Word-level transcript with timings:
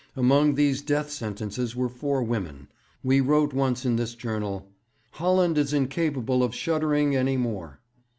Among 0.15 0.55
these 0.55 0.81
death 0.81 1.11
sentences 1.11 1.75
were 1.75 1.87
four 1.87 2.23
women. 2.23 2.69
We 3.03 3.21
wrote 3.21 3.53
once 3.53 3.85
in 3.85 3.97
this 3.97 4.15
journal, 4.15 4.67
"Holland 5.11 5.59
is 5.59 5.73
incapable 5.73 6.41
of 6.43 6.55
shuddering 6.55 7.15
any 7.15 7.37
more." 7.37 7.81